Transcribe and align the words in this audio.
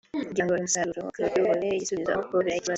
kugirango 0.27 0.51
uyu 0.51 0.65
musaruro 0.67 0.99
wa 1.05 1.13
karoti 1.15 1.39
ubabere 1.41 1.73
igisubizo 1.75 2.09
aho 2.13 2.21
kubabera 2.27 2.55
ikibazo 2.59 2.69